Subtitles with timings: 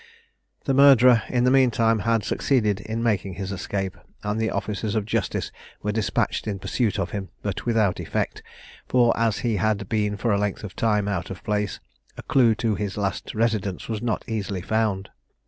[0.65, 4.95] The murderer, in the mean time, had succeeded in making his escape, and the officers
[4.95, 5.51] of justice
[5.83, 8.41] were despatched in pursuit of him, but without effect;
[8.87, 11.79] for, as he had been for a length of time out of place,
[12.17, 15.09] a clue to his last residence was not easily found.